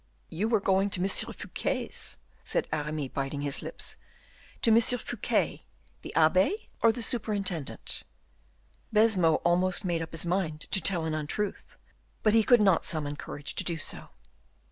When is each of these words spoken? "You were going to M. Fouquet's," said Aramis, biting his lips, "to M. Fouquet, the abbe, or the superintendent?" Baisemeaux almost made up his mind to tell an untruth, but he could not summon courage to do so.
"You 0.31 0.47
were 0.49 0.59
going 0.59 0.89
to 0.89 0.99
M. 0.99 1.07
Fouquet's," 1.07 2.17
said 2.43 2.67
Aramis, 2.73 3.09
biting 3.13 3.41
his 3.41 3.61
lips, 3.61 3.97
"to 4.63 4.71
M. 4.71 4.81
Fouquet, 4.81 5.63
the 6.01 6.11
abbe, 6.15 6.71
or 6.81 6.91
the 6.91 7.03
superintendent?" 7.03 8.01
Baisemeaux 8.91 9.35
almost 9.45 9.85
made 9.85 10.01
up 10.01 10.11
his 10.13 10.25
mind 10.25 10.61
to 10.71 10.81
tell 10.81 11.05
an 11.05 11.13
untruth, 11.13 11.77
but 12.23 12.33
he 12.33 12.41
could 12.41 12.61
not 12.61 12.83
summon 12.83 13.15
courage 13.15 13.53
to 13.53 13.63
do 13.63 13.77
so. 13.77 14.09